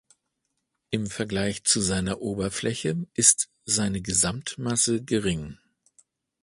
[0.89, 5.59] Im Vergleich zu seiner Oberfläche ist seine Gesamtmasse gering.